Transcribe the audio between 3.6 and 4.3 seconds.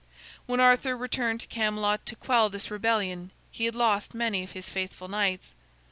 had lost